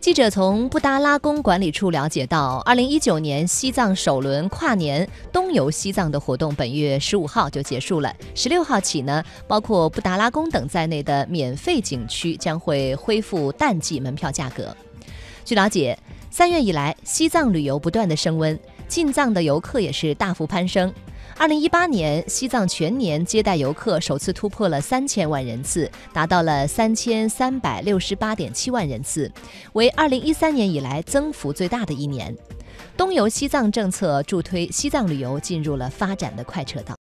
[0.00, 8.10] 记者从布达拉宫管理处了解到，二零一九年西藏首轮跨年东游西藏的活动本月十五号就结束了。
[8.34, 14.74] 十六号起呢，包括布达拉宫等在内的免费景区将会恢复淡季门票价格。
[15.44, 15.98] 据了解，
[16.30, 18.58] 三月以来，西藏旅游不断的升温，
[18.90, 20.92] 进藏的游客也是大幅攀升。
[21.38, 29.30] 二零一八年，西藏全年接待游客首次突破了三千万人次，达到了三千三百六十八点七万人次，
[29.74, 32.36] 为二零一三年以来增幅最大的一年。
[32.96, 36.99] 东游西藏政策助推西藏旅游进入了发展的快车道。